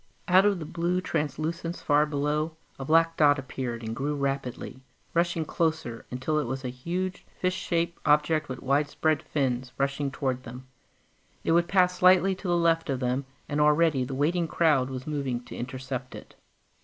[0.27, 4.79] Out of the blue translucence far below, a black dot appeared and grew rapidly,
[5.13, 10.41] rushing closer until it was a huge fish shaped object with widespread fins, rushing towards
[10.41, 10.65] them.
[11.43, 15.05] It would pass slightly to the left of them, and already the waiting crowd was
[15.05, 16.33] moving to intercept it.